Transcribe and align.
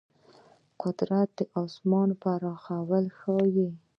قدرت 0.81 1.29
د 1.37 1.39
آسمان 1.63 2.09
پراخوالی 2.21 3.11
ښيي. 3.19 3.67